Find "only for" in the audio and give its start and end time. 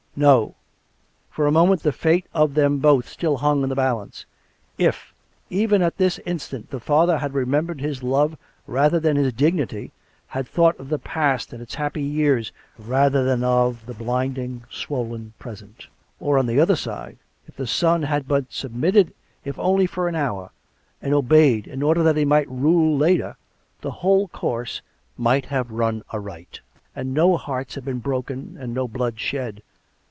19.57-20.09